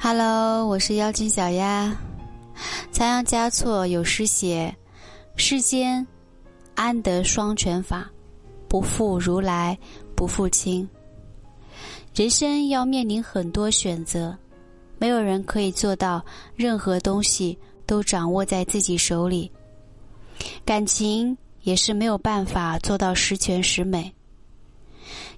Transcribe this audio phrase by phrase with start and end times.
[0.00, 1.92] Hello，我是妖精小鸭。
[2.92, 4.72] 仓央嘉措有诗写
[5.34, 6.06] ：“世间
[6.76, 8.08] 安得双全法，
[8.68, 9.76] 不负如来
[10.14, 10.88] 不负卿。”
[12.14, 14.38] 人生要面临很多选择，
[14.98, 16.24] 没有人可以做到
[16.54, 19.50] 任何东西都掌握在自己手里。
[20.64, 24.14] 感情也是没有办法做到十全十美。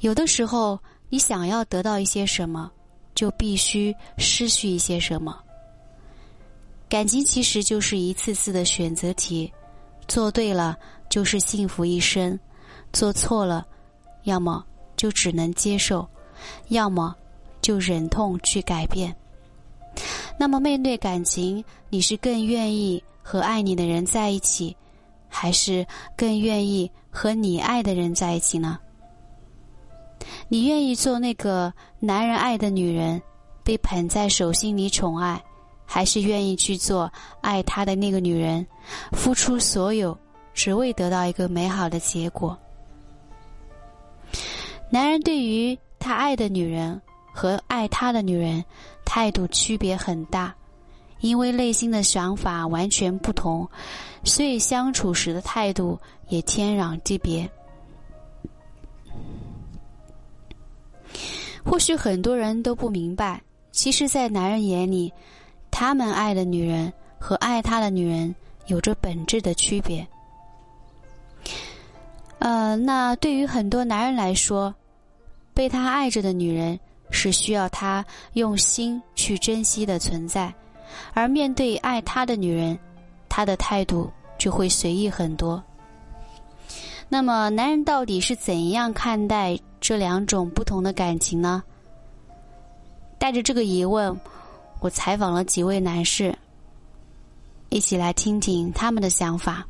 [0.00, 0.76] 有的时候，
[1.08, 2.70] 你想要得到一些什么，
[3.18, 5.36] 就必须失去一些什么。
[6.88, 9.52] 感情其实就是一次次的选择题，
[10.06, 12.38] 做对了就是幸福一生，
[12.92, 13.66] 做错了，
[14.22, 14.64] 要么
[14.96, 16.08] 就只能接受，
[16.68, 17.12] 要么
[17.60, 19.12] 就忍痛去改变。
[20.38, 24.76] 那么面对感情，你是更愿意和爱你的人在一起，
[25.28, 25.84] 还是
[26.16, 28.78] 更愿意和你爱的人在一起呢？
[30.48, 33.20] 你愿意做那个男人爱的女人，
[33.62, 35.42] 被捧在手心里宠爱？
[35.90, 37.10] 还是愿意去做
[37.40, 38.66] 爱他的那个女人，
[39.12, 40.16] 付出所有，
[40.52, 42.56] 只为得到一个美好的结果。
[44.90, 47.00] 男人对于他爱的女人
[47.32, 48.62] 和爱他的女人
[49.04, 50.54] 态度区别很大，
[51.20, 53.66] 因为内心的想法完全不同，
[54.24, 57.50] 所以相处时的态度也天壤之别。
[61.68, 63.40] 或许很多人都不明白，
[63.72, 65.12] 其实，在男人眼里。
[65.70, 68.34] 他们爱的女人和爱他的女人
[68.66, 70.04] 有着本质的区别。
[72.38, 74.74] 呃，那对于很多男人来说，
[75.52, 80.52] 被他爱着的女人是需要他用心去珍惜的存在，
[81.12, 82.76] 而面对爱他的女人，
[83.28, 85.62] 他的态度就会随意很多。
[87.08, 91.62] 那么，男人到底是怎样看待这两种不同的感情呢？
[93.18, 94.18] 带着这个疑问。
[94.80, 96.32] 我采访了几位男士，
[97.68, 99.66] 一起来听听他们的想法。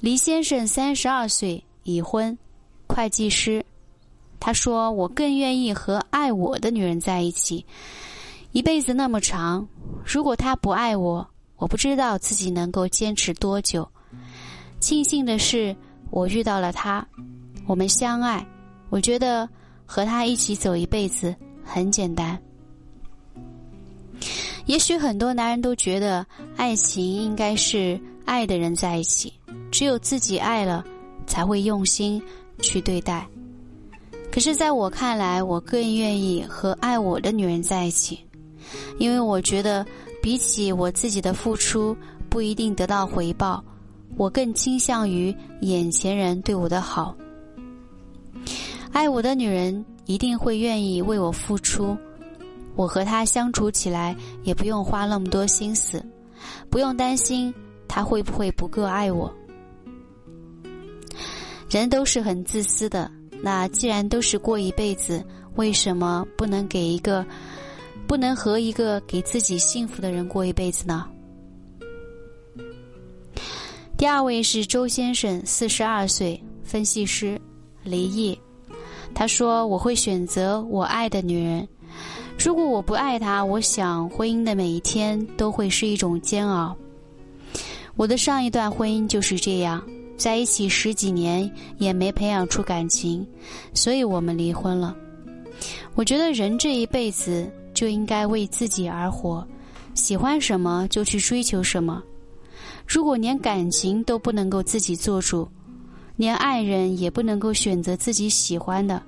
[0.00, 2.38] 黎先生三十二岁，已婚，
[2.86, 3.62] 会计师。
[4.40, 7.66] 他说：“我更愿意和爱我的女人在一起，
[8.52, 9.66] 一辈子那么长，
[10.04, 11.26] 如果她不爱我，
[11.56, 13.86] 我不知道自己能够坚持多久。
[14.84, 15.74] 庆幸的是，
[16.10, 17.02] 我遇到了他，
[17.66, 18.46] 我们相爱，
[18.90, 19.48] 我觉得
[19.86, 21.34] 和他一起走一辈子
[21.64, 22.38] 很简单。”
[24.66, 29.32] 也许很多男人都觉得爱情应该是爱的人在一起，
[29.70, 30.84] 只有自己爱了，
[31.26, 32.22] 才会用心
[32.60, 33.26] 去对待。
[34.30, 38.20] 可是，在我看来，我更愿意和爱我的女人在一起，
[38.98, 39.82] 因为我觉得
[40.20, 41.96] 比起我自己的付出
[42.28, 43.64] 不一定得到回报，
[44.16, 47.16] 我更倾向于眼前人对我的好。
[48.92, 51.96] 爱我的女人一定会愿意为我付出。
[52.76, 56.04] 我和他相处起来也不用花那么多心思，
[56.68, 57.52] 不用担心
[57.86, 59.32] 他会不会不够爱我。
[61.70, 63.10] 人都是很自私的，
[63.42, 67.24] 那既然都是过一辈子，为什么不能给一个，
[68.06, 71.08] 不能和一个给自己幸福的人过一辈子呢？
[74.04, 77.40] 第二位是周先生，四十二岁，分析师，
[77.82, 78.38] 离异。
[79.14, 81.66] 他说：“我会选择我爱的女人。”
[82.38, 86.76] 如果我不爱她，我想婚姻的每一天都会是一种煎熬。
[87.96, 89.82] 我的上一段婚姻就是这样，
[90.18, 93.26] 在一起十几年也没培养出感情，
[93.72, 94.94] 所以我们离婚了。
[95.94, 99.42] 我觉得人这一辈子就应该为自己而活，
[99.94, 102.02] 喜欢什么就去追求什么。
[102.86, 105.48] 如果连感情都不能够自己做主，
[106.16, 109.02] 连爱人也不能够选择自己喜欢的。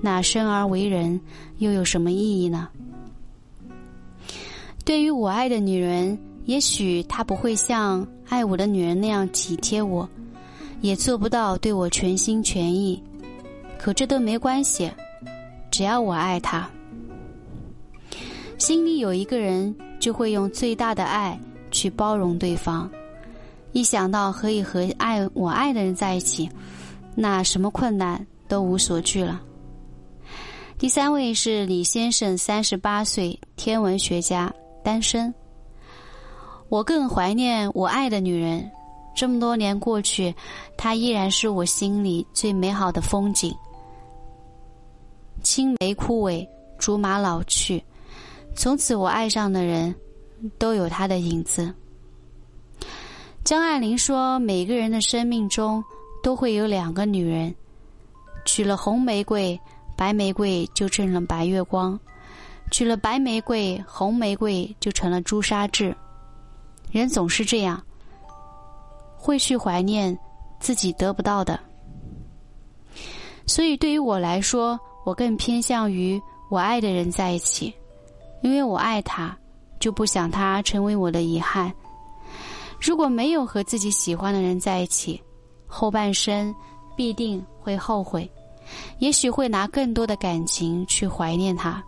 [0.00, 1.18] 那生而为人
[1.58, 2.68] 又有什么意义呢？
[4.84, 10.08] 对于我爱的女人，也许她不会像爱我的女人那样体贴我，
[10.82, 13.02] 也做不到对我全心全意。
[13.78, 14.90] 可这都没关系，
[15.70, 16.70] 只要我爱她，
[18.58, 21.36] 心里有一个人，就会用最大的爱
[21.70, 22.88] 去包容对方。
[23.72, 26.48] 一想到可以和爱我爱的人在一起，
[27.14, 29.40] 那什么困难都无所惧了。
[30.78, 34.52] 第三位是李先生，三十八岁，天文学家，
[34.82, 35.32] 单身。
[36.68, 38.70] 我更怀念我爱的女人，
[39.14, 40.34] 这么多年过去，
[40.76, 43.54] 她依然是我心里最美好的风景。
[45.42, 46.46] 青梅枯萎，
[46.76, 47.82] 竹马老去，
[48.54, 49.94] 从此我爱上的人，
[50.58, 51.72] 都有她的影子。
[53.46, 55.82] 江爱玲说：“每个人的生命中
[56.20, 57.54] 都会有两个女人，
[58.44, 59.56] 娶了红玫瑰。”
[59.96, 61.98] 白玫瑰就成了白月光，
[62.72, 65.96] 娶了白玫瑰，红玫瑰就成了朱砂痣。
[66.90, 67.80] 人总是这样，
[69.16, 70.18] 会去怀念
[70.58, 71.58] 自己得不到的。
[73.46, 76.20] 所以，对于我来说，我更偏向于
[76.50, 77.72] 我爱的人在一起，
[78.42, 79.38] 因为我爱他，
[79.78, 81.72] 就不想他成为我的遗憾。
[82.86, 85.20] 如果没有和自己喜欢的人在一起，
[85.66, 86.54] 后半生
[86.94, 88.30] 必定会后悔，
[89.00, 91.82] 也许会拿更多的感情去怀念他。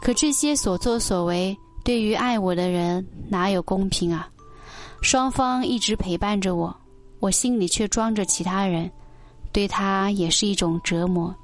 [0.00, 1.54] 可这些所作所为，
[1.84, 4.30] 对于爱我的人哪有公平啊？
[5.02, 6.74] 双方一直陪伴着我，
[7.18, 8.90] 我心里却装着其他人，
[9.52, 11.34] 对他也是一种折磨。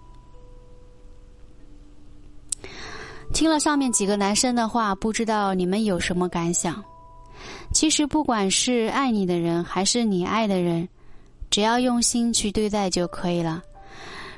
[3.34, 6.82] 听了上面几个男生的话，不知道你们有什么感想？
[7.72, 10.88] 其实，不管是爱你的人还是你爱的人，
[11.50, 13.62] 只要用心去对待就可以了。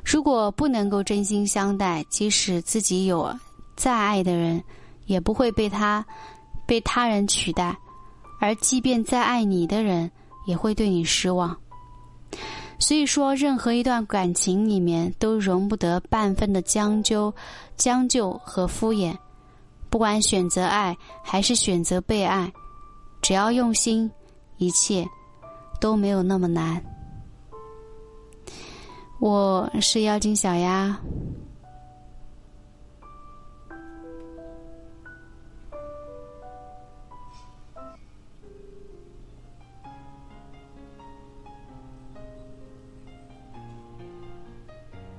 [0.04, 3.32] 如果不能够真心相待，即使自己有
[3.76, 4.62] 再爱的人，
[5.06, 6.04] 也不会被他
[6.66, 7.72] 被他人取代；
[8.40, 10.10] 而即便再爱你的人，
[10.46, 11.56] 也会对你失望。
[12.80, 17.32] 所以说，任何一段感情里面都容不得半分的将就、
[17.76, 19.14] 将就和敷衍。
[19.90, 22.50] 不管选择爱还是选择被爱。
[23.20, 24.10] 只要用心，
[24.56, 25.06] 一切
[25.80, 26.82] 都没有那么难。
[29.20, 30.98] 我是妖精小丫，